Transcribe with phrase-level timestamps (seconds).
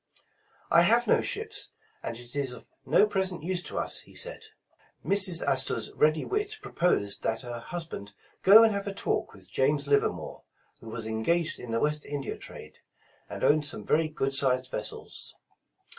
[0.71, 1.69] ''I have no ships,
[2.01, 4.45] and it is of no present use to us,'* he said.
[5.05, 5.45] Mrs.
[5.47, 9.85] Astor 's ready wit proposed that her husband go and have a talk with James
[9.87, 10.43] Livermore,
[10.79, 12.79] who was en gaged in the West India trade,
[13.29, 15.35] and owned some very good sized vessels.